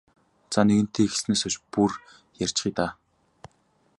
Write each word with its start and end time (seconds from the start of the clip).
За 0.53 0.61
нэгэнтээ 0.67 1.03
эхэлснээс 1.07 1.41
хойш 1.43 1.55
бүр 1.71 1.91
ярьчихъя 2.45 2.71
даа. 2.77 2.91